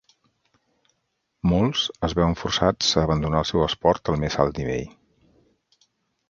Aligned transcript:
Molts 1.51 1.83
es 2.07 2.15
veuen 2.19 2.33
forçats 2.39 2.89
a 2.97 3.03
abandonar 3.03 3.43
el 3.43 3.49
seu 3.51 3.67
esport 3.67 4.13
al 4.15 4.19
més 4.25 4.39
alt 4.45 4.63
nivell. 4.63 4.89